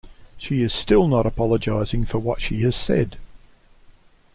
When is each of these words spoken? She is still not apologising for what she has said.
She 0.35 0.63
is 0.63 0.73
still 0.73 1.07
not 1.07 1.27
apologising 1.27 2.05
for 2.05 2.17
what 2.17 2.41
she 2.41 2.61
has 2.63 2.75
said. 2.75 3.17